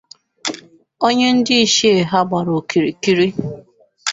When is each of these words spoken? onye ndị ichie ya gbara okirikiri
onye 1.05 1.27
ndị 1.35 1.55
ichie 1.65 1.93
ya 2.11 2.19
gbara 2.27 2.51
okirikiri 2.59 3.27